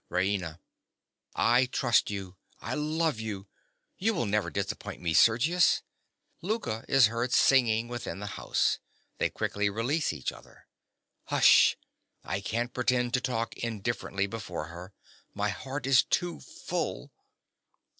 RAINA. 0.09 0.57
I 1.35 1.67
trust 1.67 2.09
you. 2.09 2.35
I 2.59 2.73
love 2.73 3.19
you. 3.19 3.45
You 3.99 4.15
will 4.15 4.25
never 4.25 4.49
disappoint 4.49 4.99
me, 4.99 5.13
Sergius. 5.13 5.83
(Louka 6.41 6.83
is 6.89 7.05
heard 7.05 7.31
singing 7.31 7.87
within 7.87 8.17
the 8.17 8.25
house. 8.33 8.79
They 9.19 9.29
quickly 9.29 9.69
release 9.69 10.11
each 10.11 10.31
other.) 10.31 10.65
Hush! 11.25 11.77
I 12.23 12.41
can't 12.41 12.73
pretend 12.73 13.13
to 13.13 13.21
talk 13.21 13.55
indifferently 13.57 14.25
before 14.25 14.69
her: 14.69 14.91
my 15.35 15.49
heart 15.49 15.85
is 15.85 16.01
too 16.01 16.39
full. 16.39 17.11